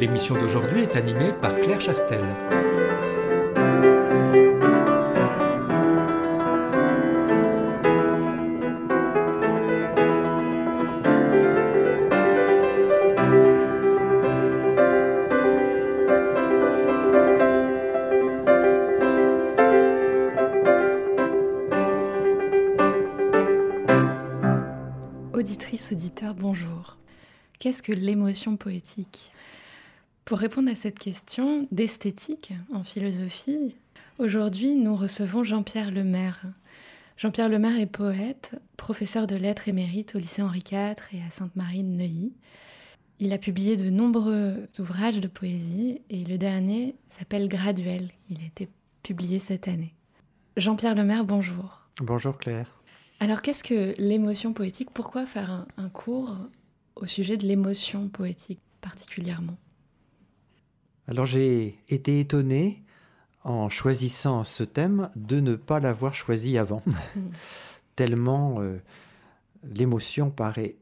L'émission 0.00 0.34
d'aujourd'hui 0.34 0.84
est 0.84 0.96
animée 0.96 1.34
par 1.42 1.54
Claire 1.58 1.78
Chastel. 1.78 2.24
Auditrice, 25.34 25.92
auditeur, 25.92 26.34
bonjour. 26.34 26.96
Qu'est-ce 27.58 27.82
que 27.82 27.92
l'émotion 27.92 28.56
poétique? 28.56 29.30
Pour 30.24 30.38
répondre 30.38 30.70
à 30.70 30.74
cette 30.74 30.98
question 30.98 31.66
d'esthétique 31.72 32.52
en 32.72 32.84
philosophie, 32.84 33.74
aujourd'hui 34.18 34.76
nous 34.76 34.94
recevons 34.94 35.42
Jean-Pierre 35.42 35.90
Lemaire. 35.90 36.44
Jean-Pierre 37.16 37.48
Lemaire 37.48 37.78
est 37.78 37.86
poète, 37.86 38.52
professeur 38.76 39.26
de 39.26 39.34
lettres 39.34 39.68
émérite 39.68 40.14
au 40.14 40.18
lycée 40.18 40.42
Henri 40.42 40.62
IV 40.70 40.94
et 41.12 41.22
à 41.22 41.30
Sainte-Marie 41.30 41.82
de 41.82 41.88
Neuilly. 41.88 42.32
Il 43.18 43.32
a 43.32 43.38
publié 43.38 43.76
de 43.76 43.90
nombreux 43.90 44.68
ouvrages 44.78 45.20
de 45.20 45.28
poésie 45.28 46.00
et 46.08 46.24
le 46.24 46.38
dernier 46.38 46.94
s'appelle 47.08 47.48
Graduel. 47.48 48.10
Il 48.30 48.40
a 48.40 48.46
été 48.46 48.68
publié 49.02 49.40
cette 49.40 49.68
année. 49.68 49.94
Jean-Pierre 50.56 50.94
Lemaire, 50.94 51.24
bonjour. 51.24 51.82
Bonjour 52.00 52.38
Claire. 52.38 52.80
Alors 53.18 53.42
qu'est-ce 53.42 53.64
que 53.64 53.94
l'émotion 53.98 54.52
poétique? 54.52 54.90
Pourquoi 54.94 55.26
faire 55.26 55.50
un, 55.50 55.66
un 55.76 55.88
cours 55.88 56.36
au 56.94 57.06
sujet 57.06 57.36
de 57.36 57.46
l'émotion 57.46 58.08
poétique 58.08 58.60
particulièrement? 58.80 59.58
Alors 61.10 61.26
j'ai 61.26 61.76
été 61.88 62.20
étonné 62.20 62.84
en 63.42 63.68
choisissant 63.68 64.44
ce 64.44 64.62
thème 64.62 65.10
de 65.16 65.40
ne 65.40 65.56
pas 65.56 65.80
l'avoir 65.80 66.14
choisi 66.14 66.56
avant, 66.56 66.82
tellement 67.96 68.60
euh, 68.60 68.78
l'émotion 69.64 70.30
paraît 70.30 70.76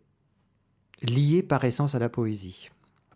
liée 1.01 1.43
par 1.43 1.65
essence 1.65 1.95
à 1.95 1.99
la 1.99 2.11
poésie. 2.11 2.69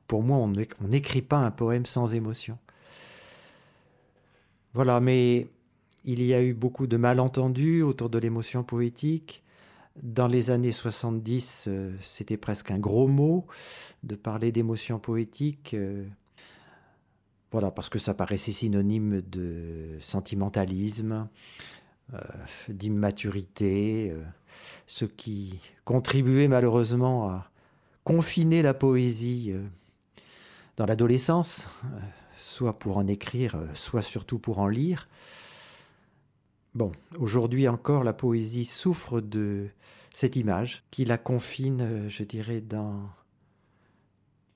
Pour 0.07 0.23
moi, 0.23 0.39
on 0.39 0.87
n'écrit 0.89 1.21
pas 1.21 1.37
un 1.37 1.51
poème 1.51 1.85
sans 1.85 2.15
émotion. 2.15 2.57
Voilà, 4.73 4.99
mais 4.99 5.49
il 6.05 6.23
y 6.23 6.33
a 6.33 6.43
eu 6.43 6.55
beaucoup 6.55 6.87
de 6.87 6.97
malentendus 6.97 7.83
autour 7.83 8.09
de 8.09 8.17
l'émotion 8.17 8.65
poétique. 8.65 9.43
Dans 10.03 10.29
les 10.29 10.51
années 10.51 10.73
70, 10.73 11.67
euh, 11.69 11.95
c'était 12.01 12.39
presque 12.39 12.71
un 12.71 12.79
gros 12.79 13.07
mot 13.07 13.47
de 14.03 14.15
parler 14.15 14.51
d'émotion 14.51 14.99
poétique. 14.99 15.75
euh, 15.75 16.07
voilà, 17.53 17.71
parce 17.71 17.91
que 17.91 17.99
ça 17.99 18.15
paraissait 18.15 18.51
synonyme 18.51 19.21
de 19.21 19.99
sentimentalisme, 20.01 21.29
euh, 22.15 22.19
d'immaturité, 22.69 24.11
euh, 24.11 24.23
ce 24.87 25.05
qui 25.05 25.61
contribuait 25.85 26.49
malheureusement 26.49 27.29
à 27.29 27.51
confiner 28.05 28.63
la 28.63 28.73
poésie 28.73 29.53
euh, 29.53 29.63
dans 30.79 30.87
l'adolescence, 30.87 31.69
soit 32.37 32.77
pour 32.77 32.97
en 32.97 33.07
écrire, 33.07 33.63
soit 33.75 34.03
surtout 34.03 34.39
pour 34.39 34.59
en 34.59 34.67
lire. 34.67 35.09
Bon, 36.75 36.93
aujourd'hui 37.19 37.69
encore, 37.69 38.03
la 38.03 38.15
poésie 38.15 38.65
souffre 38.65 39.21
de 39.21 39.69
cette 40.15 40.37
image 40.37 40.85
qui 40.91 41.05
la 41.05 41.19
confine, 41.19 42.09
je 42.09 42.25
dirais, 42.25 42.63
dans 42.63 43.11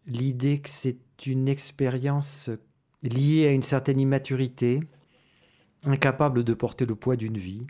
l'idée 0.07 0.61
que 0.61 0.71
c'est 0.71 1.27
une 1.27 1.49
expérience 1.49 2.51
liée 3.03 3.47
à 3.47 3.53
une 3.53 3.62
certaine 3.62 4.01
immaturité, 4.01 4.81
incapable 5.84 6.45
de 6.45 6.55
porter 6.55 6.87
le 6.87 6.95
poids 6.95 7.17
d'une 7.17 7.39
vie. 7.39 7.67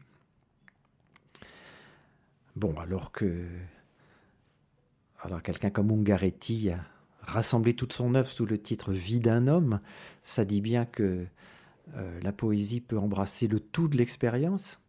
Bon, 2.55 2.75
alors 2.79 3.13
que 3.13 3.47
alors 5.21 5.43
quelqu'un 5.43 5.71
comme 5.71 5.91
Ungaretti 5.91 6.71
a 6.71 6.81
rassemblé 7.21 7.75
toute 7.75 7.93
son 7.93 8.15
œuvre 8.15 8.29
sous 8.29 8.47
le 8.47 8.61
titre 8.61 8.93
Vie 8.93 9.21
d'un 9.21 9.49
homme, 9.49 9.81
ça 10.23 10.45
dit 10.45 10.61
bien 10.61 10.85
que 10.85 11.27
euh, 11.95 12.21
la 12.23 12.33
poésie 12.33 12.81
peut 12.81 12.99
embrasser 12.99 13.49
le 13.49 13.61
tout 13.61 13.89
de 13.89 13.97
l'expérience. 13.97 14.81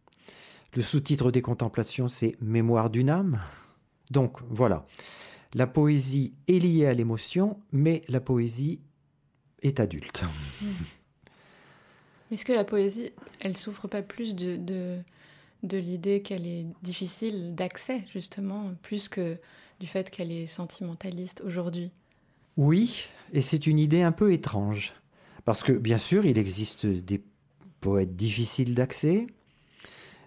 Le 0.74 0.82
sous-titre 0.82 1.30
des 1.30 1.42
contemplations, 1.42 2.08
c'est 2.08 2.36
Mémoire 2.40 2.90
d'une 2.90 3.10
âme. 3.10 3.40
Donc 4.10 4.38
voilà, 4.48 4.86
la 5.54 5.66
poésie 5.66 6.34
est 6.46 6.58
liée 6.58 6.86
à 6.86 6.94
l'émotion, 6.94 7.60
mais 7.72 8.02
la 8.08 8.20
poésie 8.20 8.80
est 9.62 9.80
adulte. 9.80 10.24
Est-ce 12.30 12.44
que 12.44 12.52
la 12.52 12.64
poésie, 12.64 13.10
elle 13.40 13.56
souffre 13.56 13.88
pas 13.88 14.02
plus 14.02 14.34
de, 14.34 14.56
de, 14.56 14.98
de 15.62 15.78
l'idée 15.78 16.20
qu'elle 16.20 16.46
est 16.46 16.66
difficile 16.82 17.54
d'accès, 17.54 18.04
justement, 18.12 18.72
plus 18.82 19.08
que 19.08 19.38
du 19.80 19.86
fait 19.86 20.10
qu'elle 20.10 20.30
est 20.30 20.46
sentimentaliste 20.46 21.40
aujourd'hui? 21.44 21.90
Oui, 22.56 23.06
et 23.32 23.40
c'est 23.40 23.66
une 23.66 23.78
idée 23.78 24.02
un 24.02 24.12
peu 24.12 24.32
étrange. 24.32 24.92
Parce 25.44 25.62
que, 25.62 25.72
bien 25.72 25.98
sûr, 25.98 26.26
il 26.26 26.36
existe 26.36 26.84
des 26.84 27.22
poètes 27.80 28.16
difficiles 28.16 28.74
d'accès, 28.74 29.26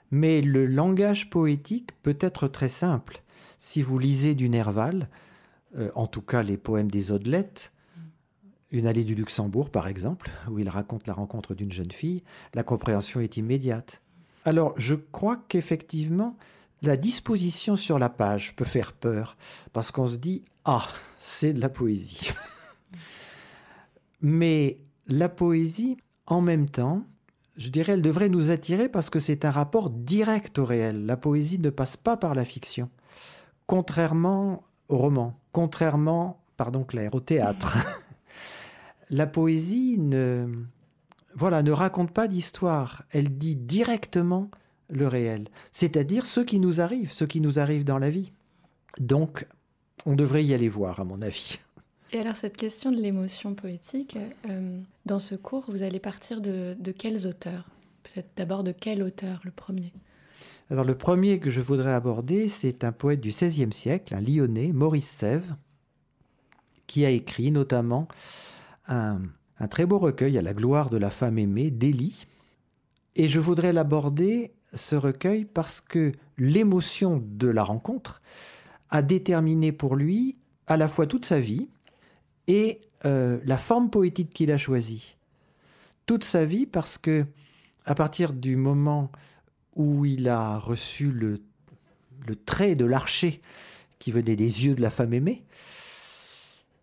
mais 0.10 0.42
le 0.42 0.66
langage 0.66 1.30
poétique 1.30 1.92
peut 2.02 2.18
être 2.20 2.48
très 2.48 2.70
simple. 2.70 3.22
Si 3.60 3.82
vous 3.82 4.00
lisez 4.00 4.34
du 4.34 4.50
Nerval, 4.50 5.10
euh, 5.78 5.92
en 5.94 6.08
tout 6.08 6.22
cas 6.22 6.42
les 6.42 6.58
poèmes 6.58 6.90
des 6.90 7.12
Audelettes, 7.12 7.72
Une 8.72 8.88
allée 8.88 9.04
du 9.04 9.16
Luxembourg, 9.16 9.70
par 9.70 9.88
exemple, 9.88 10.32
où 10.50 10.60
il 10.60 10.70
raconte 10.70 11.08
la 11.08 11.14
rencontre 11.14 11.54
d'une 11.54 11.72
jeune 11.72 11.92
fille, 11.92 12.24
la 12.54 12.64
compréhension 12.64 13.20
est 13.20 13.38
immédiate. 13.38 14.02
Alors, 14.46 14.74
je 14.78 14.96
crois 14.96 15.44
qu'effectivement, 15.50 16.38
la 16.82 16.98
disposition 16.98 17.76
sur 17.76 18.00
la 18.00 18.10
page 18.10 18.56
peut 18.56 18.66
faire 18.66 18.94
peur, 18.94 19.38
parce 19.74 19.92
qu'on 19.92 20.08
se 20.08 20.16
dit 20.16 20.44
Ah, 20.66 20.88
c'est 21.20 21.54
de 21.54 21.60
la 21.60 21.70
poésie. 21.70 22.32
Mais 24.22 24.80
la 25.08 25.30
poésie, 25.30 25.98
en 26.28 26.42
même 26.42 26.70
temps, 26.70 27.04
je 27.58 27.70
dirais, 27.70 27.94
elle 27.94 28.02
devrait 28.02 28.30
nous 28.30 28.50
attirer 28.50 28.88
parce 28.88 29.10
que 29.10 29.20
c'est 29.20 29.46
un 29.46 29.52
rapport 29.52 29.90
direct 29.90 30.58
au 30.58 30.66
réel. 30.66 31.06
La 31.06 31.18
poésie 31.18 31.60
ne 31.60 31.70
passe 31.70 31.98
pas 31.98 32.18
par 32.18 32.34
la 32.34 32.46
fiction, 32.46 32.90
contrairement 33.68 34.64
au 34.88 34.98
roman, 34.98 35.40
contrairement, 35.52 36.42
pardon 36.58 36.84
Claire, 36.84 37.14
au 37.14 37.20
théâtre. 37.20 37.78
la 39.12 39.28
poésie 39.28 39.98
ne, 40.00 40.48
voilà, 41.36 41.62
ne 41.62 41.72
raconte 41.72 42.12
pas 42.12 42.28
d'histoire, 42.28 43.04
elle 43.12 43.38
dit 43.38 43.56
directement 43.56 44.50
le 44.90 45.08
réel, 45.08 45.48
c'est-à-dire 45.72 46.26
ce 46.26 46.40
qui 46.40 46.60
nous 46.60 46.82
arrive, 46.82 47.12
ce 47.12 47.26
qui 47.26 47.42
nous 47.42 47.60
arrive 47.60 47.84
dans 47.84 48.00
la 48.00 48.10
vie. 48.10 48.32
Donc, 49.00 49.46
on 50.06 50.16
devrait 50.16 50.44
y 50.44 50.54
aller 50.54 50.70
voir, 50.70 51.00
à 51.00 51.04
mon 51.04 51.22
avis. 51.22 51.60
Et 52.14 52.20
alors 52.20 52.36
cette 52.36 52.58
question 52.58 52.92
de 52.92 52.98
l'émotion 52.98 53.56
poétique, 53.56 54.18
euh, 54.50 54.80
dans 55.06 55.20
ce 55.20 55.36
cours, 55.36 55.64
vous 55.70 55.82
allez 55.82 56.00
partir 56.00 56.42
de, 56.42 56.76
de 56.78 56.92
quels 56.92 57.26
auteurs? 57.26 57.70
Peut-être 58.04 58.32
d'abord 58.36 58.64
de 58.64 58.74
quel 58.74 59.02
auteur, 59.04 59.40
le 59.46 59.52
premier? 59.52 59.94
Alors 60.70 60.84
le 60.84 60.96
premier 60.96 61.40
que 61.40 61.50
je 61.50 61.62
voudrais 61.62 61.94
aborder, 61.94 62.50
c'est 62.50 62.84
un 62.84 62.92
poète 62.92 63.22
du 63.22 63.30
XVIe 63.30 63.72
siècle, 63.72 64.14
un 64.14 64.22
lyonnais, 64.22 64.72
Maurice 64.74 65.10
Sèvres, 65.10 65.56
qui 66.88 67.06
a 67.06 67.10
écrit 67.10 67.52
notamment 67.52 68.10
un, 68.88 69.22
très 69.70 69.86
beau 69.86 70.00
recueil 70.00 70.38
à 70.38 70.42
la 70.42 70.54
gloire 70.54 70.90
de 70.90 70.98
la 70.98 71.10
femme 71.10 71.38
aimée, 71.38 71.72
d'Élie. 71.72 72.26
Et 73.16 73.28
je 73.28 73.40
voudrais 73.40 73.74
l'aborder, 73.74 74.54
ce 74.74 74.96
recueil, 74.96 75.46
parce 75.46 75.82
que 75.82 76.12
l'émotion 76.38 77.24
de 77.26 77.48
la 77.48 77.64
rencontre 77.64 78.22
a 78.90 79.02
déterminé 79.02 79.72
pour 79.72 79.96
lui 79.96 80.38
à 80.68 80.78
la 80.78 80.88
fois 80.88 81.08
toute 81.08 81.26
sa 81.26 81.40
vie 81.40 81.70
et 82.48 82.82
euh, 83.06 83.40
la 83.46 83.58
forme 83.58 83.90
poétique 83.90 84.34
qu'il 84.34 84.52
a 84.52 84.58
choisie. 84.58 85.18
Toute 86.06 86.24
sa 86.24 86.46
vie 86.46 86.66
parce 86.66 86.98
que 86.98 87.26
à 87.86 87.96
partir 87.96 88.34
du 88.34 88.56
moment 88.56 89.12
où 89.76 90.06
il 90.06 90.28
a 90.28 90.58
reçu 90.58 91.12
le 91.12 91.40
trait 92.46 92.76
de 92.76 92.86
l'archer 92.86 93.42
qui 94.02 94.12
venait 94.12 94.36
des 94.36 94.66
yeux 94.66 94.76
de 94.76 94.82
la 94.82 94.90
femme 94.90 95.14
aimée. 95.14 95.46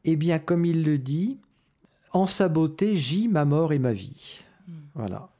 Eh 0.04 0.16
bien, 0.16 0.38
comme 0.38 0.64
il 0.64 0.84
le 0.84 0.96
dit, 0.96 1.38
en 2.12 2.26
sa 2.26 2.48
beauté 2.48 2.96
gît 2.96 3.28
ma 3.28 3.44
mort 3.44 3.72
et 3.72 3.78
ma 3.78 3.92
vie. 3.92 4.40
Voilà. 4.94 5.30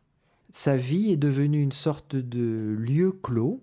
Sa 0.51 0.77
vie 0.77 1.13
est 1.13 1.17
devenue 1.17 1.63
une 1.63 1.73
sorte 1.73 2.17
de 2.17 2.77
lieu 2.79 3.13
clos 3.13 3.61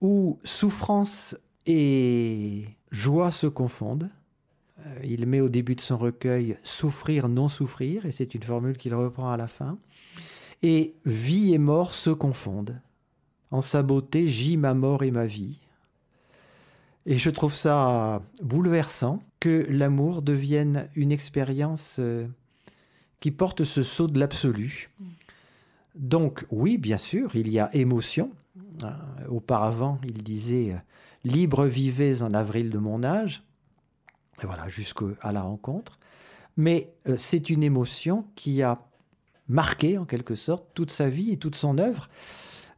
où 0.00 0.38
souffrance 0.44 1.36
et 1.66 2.66
joie 2.90 3.30
se 3.30 3.46
confondent. 3.46 4.10
Euh, 4.86 5.00
il 5.04 5.26
met 5.26 5.40
au 5.40 5.48
début 5.48 5.74
de 5.74 5.80
son 5.80 5.96
recueil 5.96 6.56
souffrir, 6.62 7.28
non 7.28 7.48
souffrir, 7.48 8.06
et 8.06 8.12
c'est 8.12 8.34
une 8.34 8.42
formule 8.42 8.76
qu'il 8.76 8.94
reprend 8.94 9.30
à 9.30 9.36
la 9.36 9.48
fin. 9.48 9.78
Et 10.62 10.94
vie 11.04 11.52
et 11.52 11.58
mort 11.58 11.94
se 11.94 12.10
confondent. 12.10 12.80
En 13.50 13.62
sa 13.62 13.82
beauté 13.82 14.28
gît 14.28 14.56
ma 14.56 14.74
mort 14.74 15.02
et 15.02 15.10
ma 15.10 15.26
vie. 15.26 15.60
Et 17.10 17.16
je 17.16 17.30
trouve 17.30 17.54
ça 17.54 18.20
bouleversant 18.42 19.22
que 19.40 19.66
l'amour 19.70 20.20
devienne 20.20 20.90
une 20.94 21.10
expérience 21.10 21.96
euh, 22.00 22.26
qui 23.18 23.30
porte 23.30 23.64
ce 23.64 23.82
saut 23.82 24.08
de 24.08 24.18
l'absolu. 24.20 24.90
Donc 25.94 26.44
oui, 26.50 26.76
bien 26.76 26.98
sûr, 26.98 27.34
il 27.34 27.48
y 27.48 27.58
a 27.58 27.74
émotion. 27.74 28.30
Euh, 28.84 28.90
auparavant, 29.28 29.98
il 30.04 30.22
disait 30.22 30.72
euh, 30.72 30.78
Libre 31.24 31.64
vivez 31.64 32.20
en 32.20 32.34
avril 32.34 32.68
de 32.68 32.76
mon 32.76 33.02
âge. 33.02 33.42
Et 34.42 34.46
voilà, 34.46 34.68
jusqu'à 34.68 35.32
la 35.32 35.40
rencontre. 35.40 35.98
Mais 36.58 36.92
c'est 37.16 37.48
une 37.48 37.62
émotion 37.62 38.26
qui 38.34 38.62
a 38.62 38.76
marqué, 39.48 39.96
en 39.96 40.04
quelque 40.04 40.34
sorte, 40.34 40.66
toute 40.74 40.90
sa 40.90 41.08
vie 41.08 41.32
et 41.32 41.38
toute 41.38 41.54
son 41.54 41.78
œuvre. 41.78 42.10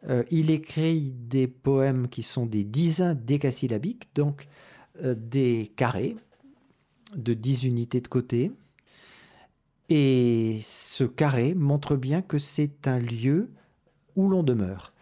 Euh, 0.09 0.23
il 0.31 0.51
écrit 0.51 1.13
des 1.13 1.47
poèmes 1.47 2.09
qui 2.09 2.23
sont 2.23 2.47
des 2.47 2.65
dizains 2.65 3.15
décasyllabiques, 3.15 4.09
donc 4.15 4.49
euh, 5.03 5.15
des 5.15 5.73
carrés 5.77 6.17
de 7.17 7.35
dix 7.35 7.65
unités 7.65 8.01
de 8.01 8.09
côté. 8.09 8.53
Et 9.89 10.61
ce 10.63 11.05
carré 11.05 11.55
montre 11.55 11.97
bien 11.97 12.23
que 12.23 12.39
c'est 12.39 12.87
un 12.87 12.99
lieu 12.99 13.51
où 14.17 14.29
l'on 14.29 14.43
demeure. 14.43 14.93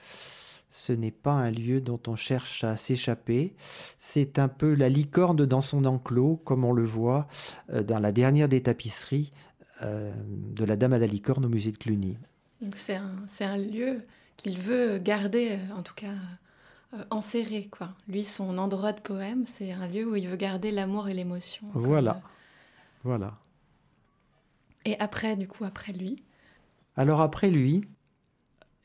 Ce 0.70 0.92
n'est 0.92 1.10
pas 1.10 1.32
un 1.32 1.50
lieu 1.50 1.80
dont 1.80 2.00
on 2.06 2.16
cherche 2.16 2.64
à 2.64 2.76
s'échapper. 2.76 3.54
C'est 3.98 4.38
un 4.38 4.48
peu 4.48 4.74
la 4.74 4.88
licorne 4.88 5.44
dans 5.44 5.60
son 5.60 5.84
enclos, 5.84 6.36
comme 6.44 6.64
on 6.64 6.72
le 6.72 6.84
voit 6.84 7.28
euh, 7.70 7.82
dans 7.82 7.98
la 7.98 8.12
dernière 8.12 8.48
des 8.48 8.62
tapisseries 8.62 9.32
de 9.80 10.64
la 10.64 10.76
Dame 10.76 10.94
à 10.94 10.98
la 10.98 11.06
licorne 11.06 11.44
au 11.44 11.48
musée 11.48 11.70
de 11.70 11.76
Cluny. 11.76 12.18
c'est 12.74 12.96
un, 12.96 13.56
lieu 13.56 14.02
qu'il 14.38 14.58
veut 14.58 14.98
garder, 14.98 15.58
euh, 15.58 15.76
en 15.76 15.82
tout 15.82 15.94
cas 15.94 16.14
euh, 16.94 17.04
enserré. 17.10 17.68
Quoi. 17.70 17.90
Lui, 18.08 18.24
son 18.24 18.56
endroit 18.56 18.92
de 18.94 19.00
poème, 19.00 19.44
c'est 19.44 19.72
un 19.72 19.86
lieu 19.86 20.10
où 20.10 20.16
il 20.16 20.26
veut 20.26 20.36
garder 20.36 20.70
l'amour 20.70 21.10
et 21.10 21.14
l'émotion. 21.14 21.66
Voilà. 21.72 22.12
Euh, 22.12 22.28
voilà. 23.04 23.36
Et 24.86 24.98
après, 24.98 25.36
du 25.36 25.46
coup, 25.46 25.64
après 25.64 25.92
lui? 25.92 26.22
Alors 26.96 27.20
après 27.20 27.50
lui, 27.50 27.84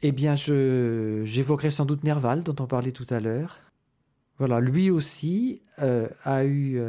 eh 0.01 0.11
bien, 0.11 0.35
je, 0.35 1.23
j'évoquerai 1.23 1.71
sans 1.71 1.85
doute 1.85 2.03
Nerval, 2.03 2.43
dont 2.43 2.55
on 2.61 2.67
parlait 2.67 2.91
tout 2.91 3.07
à 3.09 3.21
l'heure. 3.21 3.61
Voilà, 4.39 4.59
lui 4.59 4.89
aussi 4.89 5.61
a 5.77 6.43
eu 6.43 6.81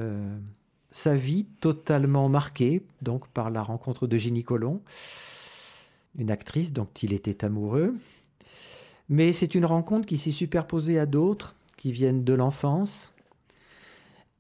sa 0.91 1.15
vie 1.15 1.45
totalement 1.61 2.29
marquée 2.29 2.83
donc 3.03 3.29
par 3.29 3.51
la 3.51 3.63
rencontre 3.63 4.07
de 4.07 4.17
Jenny 4.17 4.43
Colomb, 4.43 4.83
une 6.17 6.31
actrice 6.31 6.73
dont 6.73 6.89
il 7.03 7.13
était 7.13 7.45
amoureux. 7.45 7.95
Mais 9.09 9.33
c'est 9.33 9.55
une 9.55 9.67
rencontre 9.67 10.07
qui 10.07 10.19
s'est 10.19 10.31
superposée 10.31 10.99
à 10.99 11.07
d'autres 11.07 11.57
qui 11.77 11.93
viennent 11.93 12.25
de 12.25 12.35
l'enfance. 12.35 13.13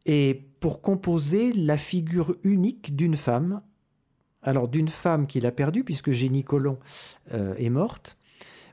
Et 0.06 0.46
pour 0.61 0.81
composer 0.81 1.52
la 1.52 1.76
figure 1.76 2.37
unique 2.43 2.96
d'une 2.96 3.16
femme, 3.16 3.62
alors 4.43 4.69
d'une 4.69 4.88
femme 4.88 5.26
qu'il 5.26 5.46
a 5.46 5.52
perdue, 5.52 5.84
puisque 5.84 6.11
Génie 6.11 6.44
Colomb 6.44 6.78
euh, 7.32 7.55
est 7.56 7.70
morte, 7.70 8.16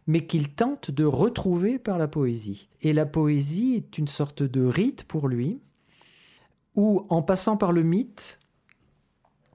mais 0.08 0.26
qu'il 0.26 0.50
tente 0.50 0.92
de 0.92 1.06
retrouver 1.06 1.80
par 1.80 1.98
la 1.98 2.08
poésie. 2.08 2.70
Et 2.82 2.94
la 2.94 3.06
poésie 3.06 3.76
est 3.76 3.98
une 3.98 4.08
sorte 4.08 4.44
de 4.44 4.64
rite 4.64 5.04
pour 5.04 5.28
lui, 5.28 5.62
où 6.76 7.06
en 7.10 7.22
passant 7.22 7.58
par 7.58 7.72
le 7.72 7.84
mythe, 7.84 8.40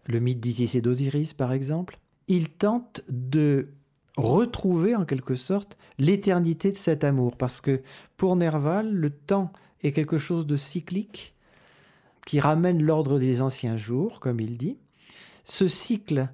le 0.06 0.20
mythe 0.20 0.40
d'Isis 0.40 0.74
et 0.74 0.80
d'Osiris 0.80 1.34
par 1.34 1.52
exemple, 1.52 1.98
il 2.28 2.50
tente 2.50 3.02
de 3.08 3.68
retrouver 4.16 4.96
en 4.96 5.04
quelque 5.04 5.36
sorte 5.36 5.76
l'éternité 5.98 6.72
de 6.72 6.76
cet 6.76 7.04
amour. 7.04 7.36
Parce 7.36 7.60
que 7.60 7.82
pour 8.16 8.36
Nerval, 8.36 8.92
le 8.92 9.10
temps 9.10 9.52
est 9.82 9.92
quelque 9.92 10.18
chose 10.18 10.46
de 10.46 10.56
cyclique 10.56 11.34
qui 12.26 12.40
ramène 12.40 12.82
l'ordre 12.82 13.18
des 13.18 13.40
anciens 13.40 13.76
jours, 13.76 14.20
comme 14.20 14.40
il 14.40 14.58
dit. 14.58 14.78
Ce 15.44 15.68
cycle 15.68 16.28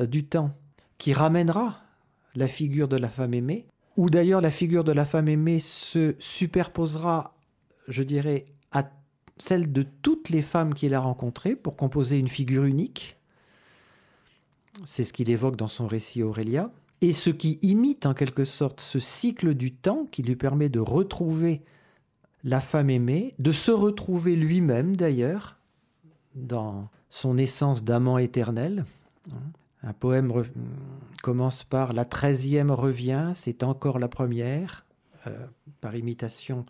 euh, 0.00 0.06
du 0.06 0.24
temps 0.24 0.50
qui 0.98 1.12
ramènera 1.12 1.80
la 2.34 2.48
figure 2.48 2.88
de 2.88 2.96
la 2.96 3.08
femme 3.08 3.34
aimée, 3.34 3.66
ou 3.96 4.10
d'ailleurs 4.10 4.40
la 4.40 4.50
figure 4.50 4.84
de 4.84 4.92
la 4.92 5.04
femme 5.04 5.28
aimée 5.28 5.60
se 5.60 6.16
superposera, 6.18 7.36
je 7.88 8.02
dirais, 8.02 8.46
à 8.72 8.90
celle 9.38 9.72
de 9.72 9.82
toutes 9.82 10.28
les 10.28 10.42
femmes 10.42 10.74
qu'il 10.74 10.94
a 10.94 11.00
rencontrées 11.00 11.56
pour 11.56 11.76
composer 11.76 12.18
une 12.18 12.28
figure 12.28 12.64
unique. 12.64 13.16
C'est 14.84 15.04
ce 15.04 15.12
qu'il 15.12 15.30
évoque 15.30 15.56
dans 15.56 15.68
son 15.68 15.86
récit 15.86 16.22
Aurélia 16.22 16.70
et 17.00 17.12
ce 17.12 17.30
qui 17.30 17.58
imite 17.62 18.06
en 18.06 18.14
quelque 18.14 18.44
sorte 18.44 18.80
ce 18.80 18.98
cycle 18.98 19.54
du 19.54 19.72
temps 19.72 20.06
qui 20.10 20.22
lui 20.22 20.36
permet 20.36 20.68
de 20.68 20.80
retrouver 20.80 21.62
la 22.44 22.60
femme 22.60 22.90
aimée, 22.90 23.34
de 23.38 23.52
se 23.52 23.70
retrouver 23.70 24.36
lui-même 24.36 24.96
d'ailleurs 24.96 25.58
dans 26.34 26.88
son 27.08 27.38
essence 27.38 27.84
d'amant 27.84 28.18
éternel. 28.18 28.84
Un 29.82 29.92
poème 29.92 30.32
commence 31.22 31.64
par 31.64 31.92
La 31.92 32.04
treizième 32.04 32.70
revient, 32.70 33.32
c'est 33.34 33.62
encore 33.62 33.98
la 33.98 34.08
première, 34.08 34.86
euh, 35.26 35.46
par 35.80 35.96
imitation 35.96 36.66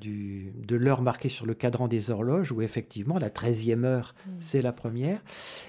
du, 0.00 0.52
de 0.66 0.76
l'heure 0.76 1.02
marquée 1.02 1.28
sur 1.28 1.46
le 1.46 1.54
cadran 1.54 1.88
des 1.88 2.10
horloges, 2.10 2.52
où 2.52 2.62
effectivement 2.62 3.18
la 3.18 3.30
treizième 3.30 3.84
heure, 3.84 4.14
mm. 4.26 4.30
c'est 4.40 4.62
la 4.62 4.72
première. 4.72 5.22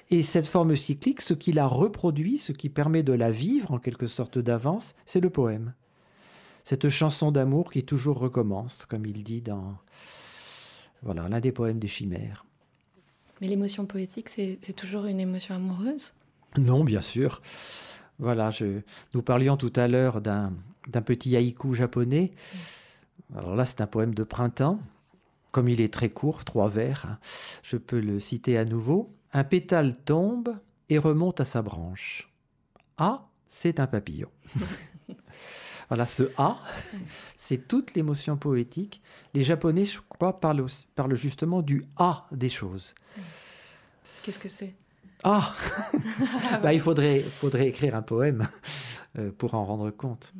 Et 0.09 0.23
cette 0.23 0.47
forme 0.47 0.75
cyclique, 0.75 1.21
ce 1.21 1.33
qui 1.33 1.51
la 1.51 1.67
reproduit, 1.67 2.37
ce 2.37 2.51
qui 2.51 2.69
permet 2.69 3.03
de 3.03 3.13
la 3.13 3.31
vivre 3.31 3.71
en 3.71 3.79
quelque 3.79 4.07
sorte 4.07 4.37
d'avance, 4.37 4.95
c'est 5.05 5.21
le 5.21 5.29
poème. 5.29 5.73
Cette 6.63 6.89
chanson 6.89 7.31
d'amour 7.31 7.71
qui 7.71 7.83
toujours 7.83 8.17
recommence, 8.17 8.85
comme 8.85 9.05
il 9.05 9.23
dit 9.23 9.41
dans 9.41 9.75
voilà 11.03 11.29
l'un 11.29 11.39
des 11.39 11.51
poèmes 11.51 11.79
des 11.79 11.87
chimères. 11.87 12.45
Mais 13.39 13.47
l'émotion 13.47 13.85
poétique, 13.85 14.29
c'est 14.29 14.73
toujours 14.75 15.05
une 15.05 15.19
émotion 15.19 15.55
amoureuse? 15.55 16.13
Non, 16.57 16.83
bien 16.83 17.01
sûr. 17.01 17.41
Voilà, 18.17 18.49
je, 18.49 18.81
nous 19.13 19.21
parlions 19.21 19.57
tout 19.57 19.73
à 19.75 19.87
l'heure 19.87 20.21
d'un 20.21 20.51
petit 21.05 21.35
haïku 21.35 21.75
japonais. 21.75 22.31
Mm. 22.33 22.57
Alors 23.35 23.55
là, 23.55 23.65
c'est 23.65 23.81
un 23.81 23.87
poème 23.87 24.13
de 24.13 24.23
printemps. 24.23 24.79
Comme 25.51 25.69
il 25.69 25.79
est 25.79 25.93
très 25.93 26.09
court, 26.09 26.43
trois 26.43 26.67
vers, 26.67 27.05
hein, 27.05 27.17
je 27.63 27.77
peux 27.77 27.99
le 27.99 28.19
citer 28.19 28.57
à 28.57 28.65
nouveau. 28.65 29.15
Un 29.31 29.45
pétale 29.45 29.95
tombe 29.95 30.57
et 30.89 30.97
remonte 30.97 31.39
à 31.39 31.45
sa 31.45 31.61
branche. 31.61 32.29
Ah, 32.97 33.25
c'est 33.47 33.79
un 33.79 33.87
papillon. 33.87 34.29
voilà, 35.89 36.07
ce 36.07 36.23
A, 36.37 36.57
c'est 37.37 37.69
toute 37.69 37.95
l'émotion 37.95 38.35
poétique. 38.35 39.01
Les 39.33 39.43
Japonais, 39.43 39.85
je 39.85 39.99
crois, 40.09 40.39
parlent, 40.41 40.65
justement 41.11 41.61
du 41.61 41.85
A 41.95 42.27
des 42.31 42.49
choses. 42.49 42.93
Qu'est-ce 44.23 44.39
que 44.39 44.49
c'est? 44.49 44.73
Ah 45.23 45.55
bah, 46.63 46.73
Il 46.73 46.81
faudrait, 46.81 47.21
faudrait 47.21 47.67
écrire 47.67 47.95
un 47.95 48.01
poème 48.01 48.47
euh, 49.17 49.31
pour 49.31 49.55
en 49.55 49.65
rendre 49.65 49.89
compte. 49.89 50.33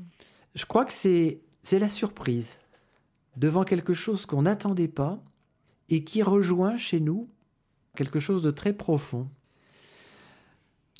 Je 0.55 0.65
crois 0.65 0.84
que 0.84 0.94
c'est 0.94 1.39
la 1.72 1.89
surprise 1.89 2.60
devant 3.38 3.63
quelque 3.63 3.94
chose 3.94 4.25
qu'on 4.25 4.44
n'attendait 4.44 4.88
pas 4.88 5.24
et 5.89 6.04
qui 6.04 6.24
rejoint 6.24 6.77
chez 6.77 7.00
nous 7.00 7.30
quelque 7.96 8.20
chose 8.20 8.42
de 8.42 8.51
très 8.51 8.74
profond. 8.74 9.30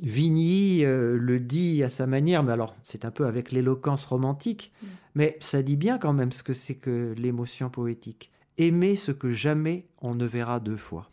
Vigny 0.02 0.84
euh, 0.84 1.18
le 1.18 1.40
dit 1.40 1.84
à 1.84 1.90
sa 1.90 2.06
manière, 2.06 2.44
mais 2.44 2.52
alors 2.52 2.76
c'est 2.84 3.06
un 3.06 3.12
peu 3.12 3.26
avec 3.28 3.52
l'éloquence 3.52 4.06
romantique, 4.06 4.74
mm. 4.82 4.88
mais 5.16 5.38
ça 5.40 5.62
dit 5.62 5.78
bien 5.78 5.98
quand 5.98 6.14
même 6.14 6.32
ce 6.32 6.44
que 6.44 6.54
c'est 6.54 6.76
que 6.76 7.14
l'émotion 7.18 7.70
poétique. 7.70 8.32
Aimer 8.58 8.96
ce 8.96 9.12
que 9.12 9.32
jamais 9.32 9.88
on 10.02 10.16
ne 10.16 10.26
verra 10.26 10.60
deux 10.60 10.78
fois. 10.78 11.12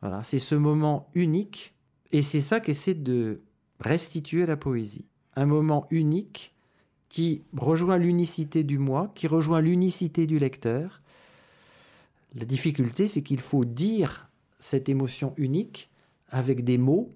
Voilà, 0.00 0.22
c'est 0.22 0.38
ce 0.38 0.54
moment 0.54 1.08
unique, 1.14 1.74
et 2.12 2.22
c'est 2.22 2.40
ça 2.40 2.60
qu'essaie 2.60 2.94
de 2.94 3.42
restituer 3.80 4.46
la 4.46 4.56
poésie. 4.56 5.08
Un 5.34 5.46
moment 5.46 5.86
unique 5.90 6.53
qui 7.14 7.44
rejoint 7.56 7.96
l'unicité 7.96 8.64
du 8.64 8.76
moi, 8.76 9.12
qui 9.14 9.28
rejoint 9.28 9.60
l'unicité 9.60 10.26
du 10.26 10.40
lecteur. 10.40 11.00
La 12.34 12.44
difficulté, 12.44 13.06
c'est 13.06 13.22
qu'il 13.22 13.38
faut 13.38 13.64
dire 13.64 14.28
cette 14.58 14.88
émotion 14.88 15.32
unique 15.36 15.90
avec 16.30 16.64
des 16.64 16.76
mots 16.76 17.12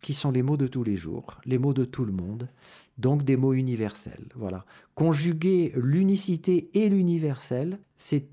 qui 0.00 0.14
sont 0.14 0.30
les 0.30 0.40
mots 0.40 0.56
de 0.56 0.66
tous 0.66 0.82
les 0.82 0.96
jours, 0.96 1.38
les 1.44 1.58
mots 1.58 1.74
de 1.74 1.84
tout 1.84 2.06
le 2.06 2.12
monde, 2.12 2.48
donc 2.96 3.22
des 3.22 3.36
mots 3.36 3.52
universels. 3.52 4.28
Voilà. 4.34 4.64
Conjuguer 4.94 5.74
l'unicité 5.76 6.70
et 6.72 6.88
l'universel, 6.88 7.78
c'est 7.98 8.24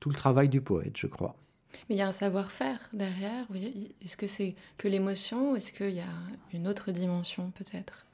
tout 0.00 0.08
le 0.08 0.14
travail 0.14 0.48
du 0.48 0.62
poète, 0.62 0.96
je 0.96 1.08
crois. 1.08 1.36
Mais 1.90 1.96
il 1.96 1.98
y 1.98 2.02
a 2.02 2.08
un 2.08 2.12
savoir-faire 2.12 2.80
derrière. 2.94 3.46
Est-ce 4.02 4.16
que 4.16 4.28
c'est 4.28 4.54
que 4.78 4.88
l'émotion 4.88 5.56
est-ce 5.56 5.74
qu'il 5.74 5.94
y 5.94 6.00
a 6.00 6.14
une 6.54 6.68
autre 6.68 6.90
dimension 6.90 7.50
peut-être, 7.50 8.06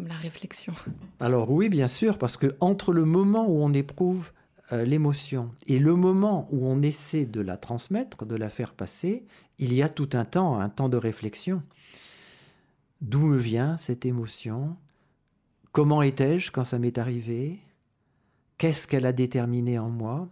la 0.00 0.14
réflexion 0.14 0.72
Alors 1.20 1.50
oui, 1.50 1.68
bien 1.68 1.88
sûr, 1.88 2.18
parce 2.18 2.36
que 2.36 2.54
entre 2.60 2.92
le 2.92 3.04
moment 3.04 3.46
où 3.48 3.62
on 3.62 3.72
éprouve 3.72 4.32
euh, 4.72 4.84
l'émotion 4.84 5.50
et 5.66 5.78
le 5.78 5.94
moment 5.94 6.48
où 6.50 6.66
on 6.66 6.82
essaie 6.82 7.26
de 7.26 7.40
la 7.40 7.56
transmettre, 7.56 8.24
de 8.24 8.36
la 8.36 8.48
faire 8.48 8.72
passer, 8.72 9.26
il 9.58 9.74
y 9.74 9.82
a 9.82 9.88
tout 9.88 10.08
un 10.14 10.24
temps, 10.24 10.58
un 10.58 10.68
temps 10.68 10.88
de 10.88 10.96
réflexion. 10.96 11.62
D'où 13.00 13.20
me 13.20 13.36
vient 13.36 13.76
cette 13.78 14.06
émotion? 14.06 14.76
Comment 15.72 16.02
étais-je 16.02 16.50
quand 16.50 16.64
ça 16.64 16.78
m'est 16.78 16.98
arrivé? 16.98 17.58
Qu'est-ce 18.58 18.86
qu'elle 18.86 19.06
a 19.06 19.12
déterminé 19.12 19.78
en 19.78 19.90
moi? 19.90 20.28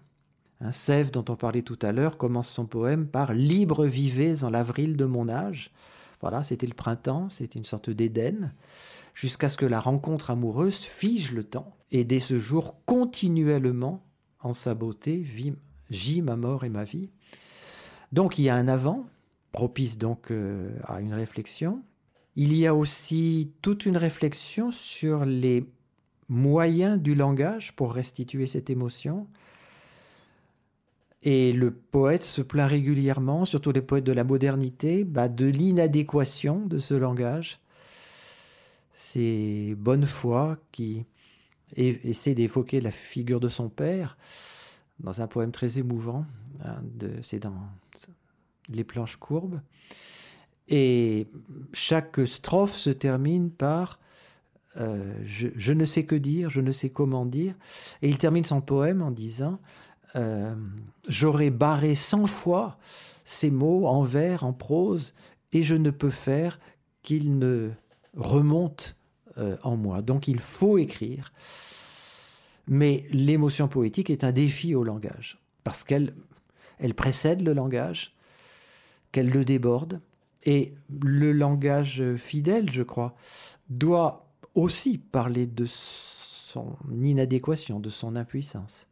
Un 0.61 0.73
Sèvres, 0.73 1.11
dont 1.11 1.25
on 1.29 1.37
parlait 1.37 1.63
tout 1.63 1.79
à 1.83 1.93
l'heure, 1.93 2.17
commence 2.17 2.49
son 2.49 2.67
poème 2.67 3.07
par 3.07 3.33
Libre 3.33 3.87
vivez 3.87 4.45
en 4.45 4.51
l'avril 4.51 4.97
de 4.97 5.07
mon 5.07 5.29
âge. 5.29 5.71
Voilà, 6.21 6.43
c'était 6.43 6.67
le 6.67 6.75
printemps, 6.75 7.29
c'était 7.29 7.59
une 7.59 7.65
sorte 7.65 7.91
d'Éden, 7.91 8.53
jusqu'à 9.15 9.49
ce 9.49 9.57
que 9.57 9.67
la 9.67 9.81
rencontre 9.81 10.31
amoureuse 10.31 10.77
fige 10.77 11.33
le 11.33 11.45
temps. 11.45 11.75
Et 11.91 12.05
dès 12.05 12.21
ce 12.21 12.39
jour, 12.39 12.77
continuellement, 12.85 14.05
en 14.41 14.55
sa 14.55 14.75
beauté, 14.75 15.25
gît 15.91 16.23
ma 16.23 16.37
mort 16.37 16.65
et 16.65 16.69
ma 16.69 16.85
vie. 16.85 17.11
Donc 18.13 18.39
il 18.39 18.43
y 18.43 18.49
a 18.49 18.55
un 18.55 18.69
avant, 18.69 19.07
propice 19.53 19.99
donc 19.99 20.31
euh, 20.31 20.71
à 20.85 21.01
une 21.01 21.15
réflexion. 21.15 21.83
Il 22.37 22.55
y 22.55 22.67
a 22.67 22.75
aussi 22.75 23.53
toute 23.63 23.87
une 23.87 23.97
réflexion 23.97 24.73
sur 24.73 25.25
les 25.25 25.67
moyens 26.29 27.01
du 27.01 27.15
langage 27.15 27.73
pour 27.73 27.93
restituer 27.93 28.47
cette 28.47 28.71
émotion. 28.71 29.27
Et 31.23 31.53
le 31.53 31.71
poète 31.71 32.25
se 32.25 32.41
plaint 32.41 32.71
régulièrement, 32.71 33.45
surtout 33.45 33.73
les 33.73 33.83
poètes 33.83 34.05
de 34.05 34.13
la 34.13 34.25
modernité, 34.25 35.05
bah, 35.05 35.29
de 35.29 35.47
l'inadéquation 35.47 36.65
de 36.65 36.79
ce 36.79 36.95
langage. 36.95 37.61
C'est 38.95 39.75
Bonnefoy 39.77 40.57
qui 40.73 41.05
essaie 41.77 42.35
d'évoquer 42.35 42.81
la 42.81 42.91
figure 42.91 43.41
de 43.41 43.49
son 43.49 43.69
père 43.69 44.17
dans 44.99 45.21
un 45.21 45.27
poème 45.27 45.53
très 45.53 45.79
émouvant. 45.79 46.25
Hein, 46.65 46.83
c'est 47.23 47.39
dans 47.39 47.55
Les 48.69 48.85
planches 48.85 49.17
courbes. 49.17 49.61
Et 50.69 51.27
chaque 51.73 52.27
strophe 52.27 52.77
se 52.77 52.91
termine 52.91 53.51
par 53.51 53.99
euh, 54.77 55.13
je, 55.25 55.73
ne 55.73 55.85
sais 55.85 56.05
que 56.05 56.15
dire, 56.15 56.49
je 56.49 56.61
ne 56.61 56.71
sais 56.73 56.91
comment 56.91 57.27
dire. 57.27 57.55
Et 58.03 58.09
il 58.09 58.19
termine 58.19 58.45
son 58.45 58.61
poème 58.61 59.03
en 59.03 59.11
disant 59.11 59.59
euh, 60.17 60.55
j'aurais 61.09 61.51
barré 61.51 61.95
cent 61.95 62.27
fois 62.27 62.79
ces 63.25 63.51
mots 63.51 63.87
en 63.87 64.03
vers, 64.03 64.45
en 64.45 64.53
prose, 64.53 65.15
et 65.53 65.63
je 65.63 65.75
ne 65.75 65.91
peux 65.91 66.11
faire 66.11 66.59
qu'ils 67.03 67.39
ne 67.39 67.71
remontent 68.17 68.85
euh, 69.39 69.57
en 69.63 69.77
moi. 69.77 70.03
Donc 70.03 70.29
il 70.29 70.41
faut 70.41 70.79
écrire. 70.79 71.33
Mais 72.67 73.05
l'émotion 73.11 73.69
poétique 73.69 74.11
est 74.11 74.25
un 74.25 74.33
défi 74.33 74.75
au 74.75 74.85
langage, 74.85 75.39
parce 75.65 75.85
qu'elle 75.85 76.15
elle 76.79 76.95
précède 76.95 77.43
le 77.43 77.53
langage, 77.53 78.15
qu'elle 79.13 79.29
le 79.29 79.45
déborde, 79.45 80.01
et 80.45 80.73
le 80.89 81.33
langage 81.33 82.03
fidèle, 82.17 82.71
je 82.71 82.83
crois, 82.83 83.15
doit 83.69 84.27
aussi 84.55 84.99
parler 84.99 85.47
de 85.47 85.67
son 85.67 86.75
inadéquation, 86.91 87.81
de 87.81 87.91
son 87.91 88.17
impuissance. 88.17 88.87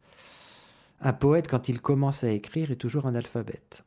Un 1.01 1.13
poète, 1.13 1.47
quand 1.47 1.69
il 1.69 1.81
commence 1.81 2.23
à 2.23 2.31
écrire, 2.31 2.71
est 2.71 2.75
toujours 2.75 3.05
un 3.05 3.15
alphabète. 3.15 3.85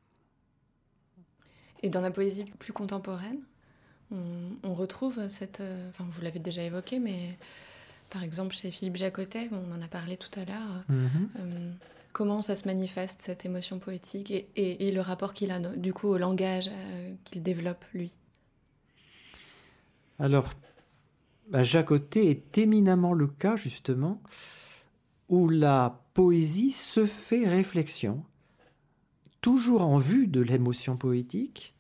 Et 1.83 1.91
dans 1.91 2.01
la 2.01 2.11
poésie 2.11 2.45
plus 2.59 2.73
contemporaine, 2.73 3.41
on, 4.11 4.75
retrouve 4.75 5.29
cette... 5.29 5.61
Euh, 5.61 5.89
enfin, 5.89 6.05
vous 6.11 6.23
l'avez 6.23 6.39
déjà 6.39 6.63
évoqué, 6.63 6.99
mais 6.99 7.39
par 8.11 8.23
exemple 8.23 8.55
chez 8.55 8.71
Philippe 8.71 8.97
Jacotet, 8.97 9.49
on 9.53 9.75
en 9.75 9.83
a 9.83 9.89
parlé 9.89 10.17
tout 10.17 10.39
à 10.39 10.45
l'heure, 10.45 10.85
mhm. 10.89 11.29
euh, 11.39 11.71
comment 12.13 12.43
ça 12.43 12.57
se 12.57 12.67
manifeste, 12.67 13.21
cette 13.23 13.47
émotion 13.47 13.79
poétique, 13.79 14.31
et, 14.55 14.93
le 14.93 15.01
rapport 15.01 15.33
qu'il 15.33 15.51
a 15.51 15.59
du 15.61 15.93
coup 15.93 16.09
au 16.09 16.19
langage 16.19 16.69
euh, 16.69 17.15
qu'il 17.25 17.43
développe, 17.43 17.85
lui 17.95 18.13
Alors, 20.19 20.53
Jacotet 21.53 22.27
est 22.27 22.59
éminemment 22.59 23.15
le 23.15 23.27
cas, 23.27 23.57
justement, 23.57 24.21
où 25.33 25.49
la 25.49 25.99
poésie 26.13 26.71
se 26.71 27.07
fait 27.07 27.49
réflexion, 27.49 28.23
toujours 29.41 29.81
en 29.81 29.97
vue 29.97 30.27
de 30.27 30.43
l'émotion 30.43 30.99
poétique. 30.99 31.75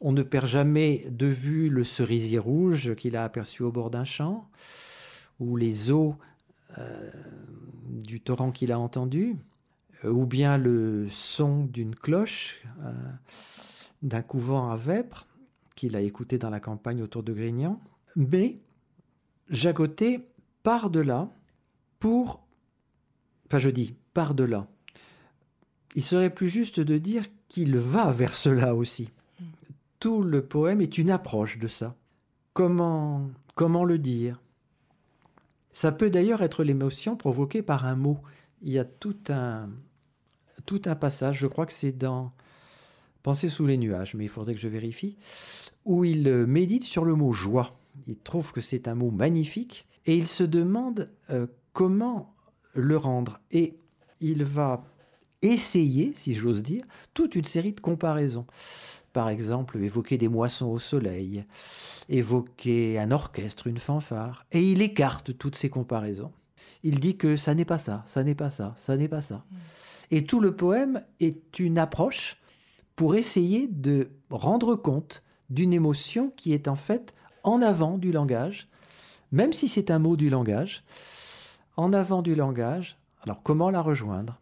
On 0.00 0.10
ne 0.10 0.24
perd 0.24 0.46
jamais 0.46 1.06
de 1.08 1.26
vue 1.26 1.68
le 1.68 1.84
cerisier 1.84 2.40
rouge 2.40 2.96
qu'il 2.96 3.14
a 3.14 3.22
aperçu 3.22 3.62
au 3.62 3.70
bord 3.70 3.88
d'un 3.88 4.02
champ, 4.02 4.50
ou 5.38 5.56
les 5.56 5.92
eaux 5.92 6.16
euh, 6.76 7.10
du 7.86 8.20
torrent 8.20 8.50
qu'il 8.50 8.72
a 8.72 8.80
entendu, 8.80 9.36
euh, 10.04 10.10
ou 10.10 10.26
bien 10.26 10.58
le 10.58 11.06
son 11.08 11.64
d'une 11.64 11.94
cloche 11.94 12.60
euh, 12.80 12.92
d'un 14.02 14.22
couvent 14.22 14.70
à 14.70 14.76
Vêpres 14.76 15.28
qu'il 15.76 15.94
a 15.94 16.00
écouté 16.00 16.36
dans 16.36 16.50
la 16.50 16.58
campagne 16.58 17.00
autour 17.00 17.22
de 17.22 17.32
Grignan. 17.32 17.80
Mais 18.16 18.58
Jacotet 19.50 20.26
part 20.64 20.90
de 20.90 20.98
là 20.98 21.30
pour 22.00 22.41
Enfin, 23.52 23.58
je 23.58 23.68
dis 23.68 23.94
par-delà. 24.14 24.66
Il 25.94 26.02
serait 26.02 26.32
plus 26.32 26.48
juste 26.48 26.80
de 26.80 26.96
dire 26.96 27.26
qu'il 27.48 27.76
va 27.76 28.10
vers 28.10 28.34
cela 28.34 28.74
aussi. 28.74 29.10
Tout 30.00 30.22
le 30.22 30.40
poème 30.40 30.80
est 30.80 30.96
une 30.96 31.10
approche 31.10 31.58
de 31.58 31.68
ça. 31.68 31.94
Comment, 32.54 33.28
comment 33.54 33.84
le 33.84 33.98
dire? 33.98 34.40
Ça 35.70 35.92
peut 35.92 36.08
d'ailleurs 36.08 36.40
être 36.40 36.64
l'émotion 36.64 37.14
provoquée 37.14 37.60
par 37.60 37.84
un 37.84 37.94
mot. 37.94 38.20
Il 38.62 38.72
y 38.72 38.78
a 38.78 38.86
tout 38.86 39.18
un, 39.28 39.68
tout 40.64 40.80
un 40.86 40.94
passage, 40.94 41.38
je 41.38 41.46
crois 41.46 41.66
que 41.66 41.74
c'est 41.74 41.92
dans 41.92 42.32
Penser 43.22 43.50
sous 43.50 43.66
les 43.66 43.76
nuages, 43.76 44.14
mais 44.14 44.24
il 44.24 44.30
faudrait 44.30 44.54
que 44.54 44.60
je 44.60 44.68
vérifie, 44.68 45.18
où 45.84 46.06
il 46.06 46.26
médite 46.46 46.84
sur 46.84 47.04
le 47.04 47.14
mot 47.14 47.34
joie. 47.34 47.78
Il 48.06 48.16
trouve 48.16 48.50
que 48.50 48.62
c'est 48.62 48.88
un 48.88 48.94
mot 48.94 49.10
magnifique 49.10 49.86
et 50.06 50.16
il 50.16 50.26
se 50.26 50.42
demande 50.42 51.10
euh, 51.28 51.46
comment 51.74 52.32
le 52.74 52.96
rendre. 52.96 53.40
Et 53.50 53.76
il 54.20 54.44
va 54.44 54.84
essayer, 55.42 56.12
si 56.14 56.34
j'ose 56.34 56.62
dire, 56.62 56.84
toute 57.14 57.34
une 57.34 57.44
série 57.44 57.72
de 57.72 57.80
comparaisons. 57.80 58.46
Par 59.12 59.28
exemple, 59.28 59.78
évoquer 59.82 60.16
des 60.16 60.28
moissons 60.28 60.68
au 60.68 60.78
soleil, 60.78 61.44
évoquer 62.08 62.98
un 62.98 63.10
orchestre, 63.10 63.66
une 63.66 63.78
fanfare, 63.78 64.46
et 64.52 64.62
il 64.62 64.80
écarte 64.80 65.36
toutes 65.36 65.56
ces 65.56 65.68
comparaisons. 65.68 66.32
Il 66.82 66.98
dit 66.98 67.16
que 67.16 67.36
ça 67.36 67.54
n'est 67.54 67.64
pas 67.64 67.78
ça, 67.78 68.02
ça 68.06 68.24
n'est 68.24 68.34
pas 68.34 68.50
ça, 68.50 68.74
ça 68.78 68.96
n'est 68.96 69.08
pas 69.08 69.20
ça. 69.20 69.44
Et 70.10 70.24
tout 70.24 70.40
le 70.40 70.56
poème 70.56 71.00
est 71.20 71.58
une 71.58 71.78
approche 71.78 72.38
pour 72.96 73.14
essayer 73.14 73.66
de 73.66 74.10
rendre 74.30 74.76
compte 74.76 75.22
d'une 75.50 75.72
émotion 75.72 76.30
qui 76.30 76.52
est 76.52 76.68
en 76.68 76.76
fait 76.76 77.14
en 77.44 77.60
avant 77.60 77.98
du 77.98 78.12
langage, 78.12 78.68
même 79.30 79.52
si 79.52 79.68
c'est 79.68 79.90
un 79.90 79.98
mot 79.98 80.16
du 80.16 80.30
langage, 80.30 80.84
en 81.76 81.92
avant 81.92 82.22
du 82.22 82.34
langage. 82.34 82.98
Alors 83.22 83.42
comment 83.42 83.70
la 83.70 83.80
rejoindre? 83.80 84.40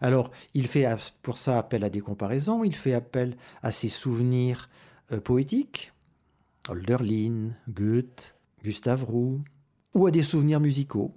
Alors 0.00 0.30
il 0.54 0.68
fait 0.68 0.86
pour 1.22 1.38
ça 1.38 1.58
appel 1.58 1.84
à 1.84 1.90
des 1.90 2.00
comparaisons, 2.00 2.64
il 2.64 2.74
fait 2.74 2.94
appel 2.94 3.36
à 3.62 3.72
ses 3.72 3.88
souvenirs 3.88 4.68
euh, 5.12 5.20
poétiques, 5.20 5.92
Holderlin, 6.68 7.50
Goethe, 7.68 8.36
Gustave 8.62 9.04
Roux, 9.04 9.42
ou 9.94 10.06
à 10.06 10.10
des 10.10 10.22
souvenirs 10.22 10.60
musicaux. 10.60 11.12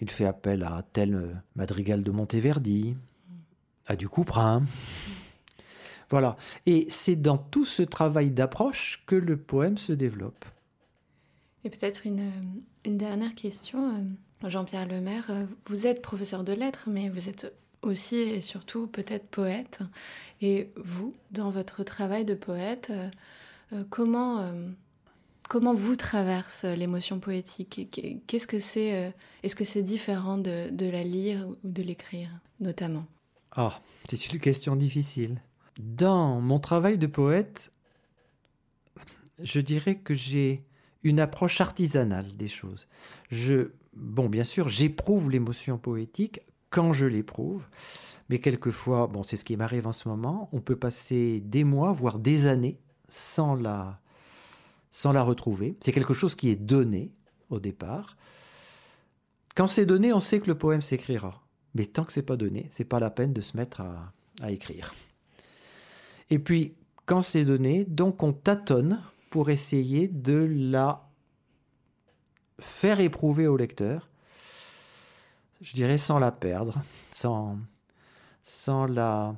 Il 0.00 0.10
fait 0.10 0.26
appel 0.26 0.62
à 0.62 0.82
tel 0.92 1.14
euh, 1.14 1.32
madrigal 1.54 2.02
de 2.02 2.10
Monteverdi, 2.10 2.96
à 3.86 3.96
du 3.96 4.08
Couperin. 4.08 4.62
Voilà. 6.08 6.36
Et 6.66 6.86
c'est 6.88 7.16
dans 7.16 7.36
tout 7.36 7.64
ce 7.64 7.82
travail 7.82 8.30
d'approche 8.30 9.02
que 9.06 9.16
le 9.16 9.36
poème 9.36 9.76
se 9.76 9.92
développe. 9.92 10.44
Et 11.64 11.68
peut-être 11.68 12.06
une, 12.06 12.30
une, 12.84 12.96
dernière 12.96 13.34
question. 13.34 14.06
Jean-Pierre 14.44 14.86
Lemaire, 14.86 15.24
euh, 15.30 15.44
vous 15.68 15.86
êtes 15.86 16.02
professeur 16.02 16.44
de 16.44 16.52
lettres, 16.52 16.84
mais 16.86 17.08
vous 17.08 17.28
êtes 17.28 17.52
aussi 17.82 18.16
et 18.16 18.40
surtout 18.40 18.86
peut-être 18.86 19.26
poète. 19.28 19.80
Et 20.40 20.70
vous, 20.76 21.14
dans 21.30 21.50
votre 21.50 21.84
travail 21.84 22.24
de 22.24 22.34
poète, 22.34 22.88
euh, 22.90 23.08
euh, 23.72 23.84
comment, 23.88 24.50
comment 25.48 25.74
vous 25.74 25.96
traverse 25.96 26.64
l'émotion 26.64 27.18
poétique? 27.18 27.88
Qu'est-ce 28.26 28.46
que 28.46 28.60
c'est 28.60 29.14
Est-ce 29.42 29.56
que 29.56 29.64
c'est 29.64 29.82
différent 29.82 30.38
de, 30.38 30.70
de, 30.70 30.88
la 30.88 31.02
lire 31.02 31.48
ou 31.48 31.56
de 31.64 31.82
l'écrire, 31.82 32.30
notamment? 32.60 33.06
Ah, 33.52 33.80
c'est 34.08 34.32
une 34.32 34.38
question 34.38 34.76
difficile. 34.76 35.40
Dans 35.78 36.40
mon 36.40 36.60
travail 36.60 36.98
de 36.98 37.06
poète, 37.06 37.72
je 39.42 39.60
dirais 39.60 39.96
que 39.96 40.14
j'ai 40.14 40.62
une 41.06 41.20
approche 41.20 41.60
artisanale 41.60 42.36
des 42.36 42.48
choses. 42.48 42.88
Je 43.30 43.70
bon, 43.94 44.28
bien 44.28 44.42
sûr, 44.42 44.68
j'éprouve 44.68 45.30
l'émotion 45.30 45.78
poétique 45.78 46.40
quand 46.68 46.92
je 46.92 47.06
l'éprouve. 47.06 47.64
Mais 48.28 48.40
quelquefois, 48.40 49.06
bon, 49.06 49.22
c'est 49.22 49.36
ce 49.36 49.44
qui 49.44 49.56
m'arrive 49.56 49.86
en 49.86 49.92
ce 49.92 50.08
moment, 50.08 50.48
on 50.50 50.60
peut 50.60 50.74
passer 50.74 51.40
des 51.40 51.62
mois, 51.62 51.92
voire 51.92 52.18
des 52.18 52.48
années 52.48 52.80
sans 53.06 53.54
la, 53.54 54.00
sans 54.90 55.12
la 55.12 55.22
retrouver. 55.22 55.76
C'est 55.80 55.92
quelque 55.92 56.12
chose 56.12 56.34
qui 56.34 56.50
est 56.50 56.56
donné 56.56 57.12
au 57.50 57.60
départ. 57.60 58.16
Quand 59.54 59.68
c'est 59.68 59.86
donné, 59.86 60.12
on 60.12 60.18
sait 60.18 60.40
que 60.40 60.48
le 60.48 60.58
poème 60.58 60.82
s'écrira. 60.82 61.40
Mais 61.76 61.86
tant 61.86 62.02
que 62.02 62.12
c'est 62.12 62.22
pas 62.22 62.36
donné, 62.36 62.66
c'est 62.70 62.84
pas 62.84 62.98
la 62.98 63.10
peine 63.10 63.32
de 63.32 63.40
se 63.40 63.56
mettre 63.56 63.80
à, 63.80 64.12
à 64.40 64.50
écrire. 64.50 64.92
Et 66.30 66.40
puis, 66.40 66.74
quand 67.04 67.22
c'est 67.22 67.44
donné, 67.44 67.84
donc 67.84 68.24
on 68.24 68.32
tâtonne 68.32 69.00
pour 69.30 69.50
essayer 69.50 70.08
de 70.08 70.46
la 70.50 71.08
faire 72.58 73.00
éprouver 73.00 73.46
au 73.46 73.56
lecteur, 73.56 74.08
je 75.60 75.74
dirais 75.74 75.98
sans 75.98 76.18
la 76.18 76.32
perdre, 76.32 76.80
sans, 77.10 77.56
la, 78.86 79.34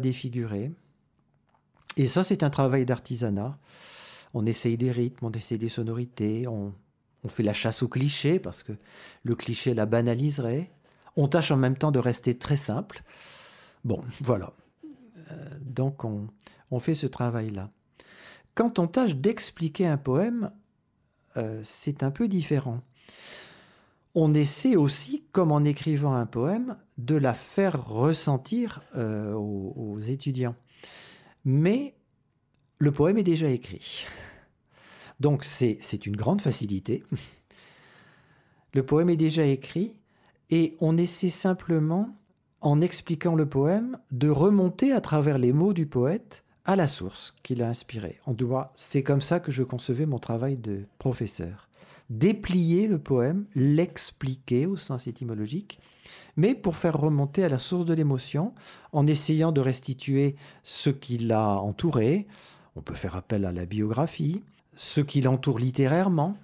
défigurer. 0.00 0.72
Et 1.96 2.06
ça, 2.06 2.24
c'est 2.24 2.42
un 2.42 2.50
travail 2.50 2.86
d'artisanat. 2.86 3.58
On 4.34 4.46
essaye 4.46 4.76
des 4.76 4.90
rythmes, 4.90 5.26
on 5.26 5.32
essaye 5.32 5.58
des 5.58 5.68
sonorités, 5.68 6.46
on, 6.46 6.74
fait 7.28 7.42
la 7.42 7.52
chasse 7.52 7.82
au 7.82 7.88
cliché 7.88 8.40
parce 8.40 8.62
que 8.62 8.72
le 9.22 9.34
cliché 9.34 9.74
la 9.74 9.86
banaliserait. 9.86 10.72
On 11.14 11.28
tâche 11.28 11.50
en 11.50 11.56
même 11.56 11.76
temps 11.76 11.92
de 11.92 11.98
rester 11.98 12.36
très 12.36 12.56
simple. 12.56 13.02
Bon, 13.84 14.02
voilà. 14.20 14.52
Euh, 15.30 15.58
donc 15.60 16.04
on, 16.04 16.26
on 16.70 16.80
fait 16.80 16.94
ce 16.94 17.06
travail-là. 17.06 17.70
Quand 18.54 18.78
on 18.78 18.86
tâche 18.86 19.16
d'expliquer 19.16 19.86
un 19.86 19.96
poème, 19.96 20.50
euh, 21.36 21.60
c'est 21.64 22.02
un 22.02 22.10
peu 22.10 22.28
différent. 22.28 22.82
On 24.14 24.34
essaie 24.34 24.76
aussi, 24.76 25.24
comme 25.32 25.52
en 25.52 25.64
écrivant 25.64 26.12
un 26.12 26.26
poème, 26.26 26.76
de 26.98 27.14
la 27.14 27.32
faire 27.32 27.86
ressentir 27.86 28.82
euh, 28.96 29.32
aux, 29.32 29.98
étudiants. 30.00 30.54
Mais 31.46 31.94
le 32.78 32.92
poème 32.92 33.16
est 33.16 33.22
déjà 33.22 33.48
écrit. 33.48 34.06
Donc 35.18 35.44
c'est 35.44 36.06
une 36.06 36.16
grande 36.16 36.42
facilité. 36.42 37.04
Le 38.74 38.84
poème 38.84 39.10
est 39.10 39.16
déjà 39.16 39.44
écrit 39.44 39.98
et 40.50 40.76
on 40.80 40.96
essaie 40.96 41.28
simplement, 41.28 42.16
en 42.60 42.80
expliquant 42.80 43.34
le 43.34 43.46
poème, 43.48 43.98
de 44.10 44.28
remonter 44.28 44.92
à 44.92 45.00
travers 45.00 45.38
les 45.38 45.52
mots 45.52 45.72
du 45.72 45.86
poète 45.86 46.44
à 46.64 46.76
la 46.76 46.86
source 46.86 47.34
qui 47.42 47.54
l'a 47.54 47.68
inspiré. 47.68 48.20
On 48.26 48.34
doit, 48.34 48.72
c'est 48.76 49.02
comme 49.02 49.20
ça 49.20 49.40
que 49.40 49.50
je 49.50 49.62
concevais 49.62 50.06
mon 50.06 50.18
travail 50.18 50.56
de 50.56 50.84
professeur. 50.98 51.68
Déplier 52.10 52.86
le 52.86 52.98
poème, 52.98 53.46
l'expliquer 53.54 54.66
au 54.66 54.76
sens 54.76 55.06
étymologique, 55.06 55.80
mais 56.36 56.54
pour 56.54 56.76
faire 56.76 56.98
remonter 56.98 57.44
à 57.44 57.48
la 57.48 57.58
source 57.58 57.86
de 57.86 57.94
l'émotion, 57.94 58.54
en 58.92 59.06
essayant 59.06 59.52
de 59.52 59.60
restituer 59.60 60.36
ce 60.62 60.90
qui 60.90 61.18
l'a 61.18 61.60
entouré. 61.60 62.26
On 62.76 62.82
peut 62.82 62.94
faire 62.94 63.16
appel 63.16 63.44
à 63.44 63.52
la 63.52 63.66
biographie, 63.66 64.42
ce 64.74 65.00
qui 65.00 65.20
l'entoure 65.20 65.58
littérairement, 65.58 66.36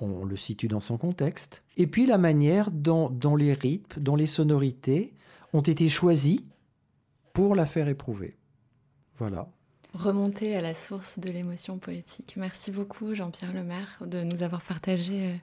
on 0.00 0.24
le 0.24 0.36
situe 0.36 0.68
dans 0.68 0.80
son 0.80 0.96
contexte, 0.96 1.62
et 1.76 1.86
puis 1.86 2.06
la 2.06 2.18
manière 2.18 2.70
dont, 2.70 3.10
dont 3.10 3.36
les 3.36 3.52
rythmes, 3.52 4.00
dont 4.00 4.16
les 4.16 4.26
sonorités 4.26 5.14
ont 5.52 5.60
été 5.60 5.88
choisis 5.88 6.42
pour 7.32 7.54
la 7.54 7.66
faire 7.66 7.88
éprouver. 7.88 8.36
Voilà 9.18 9.48
remonter 9.94 10.56
à 10.56 10.60
la 10.60 10.74
source 10.74 11.18
de 11.18 11.30
l'émotion 11.30 11.78
poétique. 11.78 12.34
Merci 12.36 12.70
beaucoup 12.70 13.14
Jean-Pierre 13.14 13.52
Lemaire 13.52 13.98
de 14.04 14.22
nous 14.22 14.42
avoir 14.42 14.62
partagé 14.62 15.14
euh, 15.14 15.34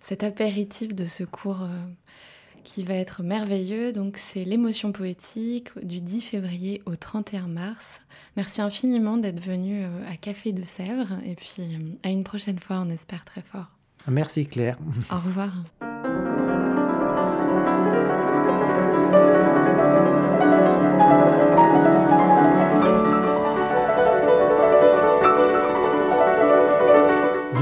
cet 0.00 0.22
apéritif 0.22 0.94
de 0.94 1.04
ce 1.04 1.24
cours 1.24 1.62
euh, 1.62 1.68
qui 2.64 2.82
va 2.82 2.94
être 2.94 3.22
merveilleux. 3.22 3.92
Donc 3.92 4.18
c'est 4.18 4.44
l'émotion 4.44 4.92
poétique 4.92 5.70
du 5.82 6.00
10 6.00 6.20
février 6.20 6.82
au 6.86 6.96
31 6.96 7.46
mars. 7.46 8.02
Merci 8.36 8.62
infiniment 8.62 9.16
d'être 9.16 9.40
venu 9.40 9.84
euh, 9.84 10.12
à 10.12 10.16
Café 10.16 10.52
de 10.52 10.64
Sèvres 10.64 11.18
et 11.24 11.34
puis 11.34 11.62
à 12.02 12.10
une 12.10 12.24
prochaine 12.24 12.58
fois, 12.58 12.82
on 12.84 12.90
espère 12.90 13.24
très 13.24 13.42
fort. 13.42 13.70
Merci 14.08 14.46
Claire. 14.46 14.76
Au 15.10 15.16
revoir. 15.16 15.52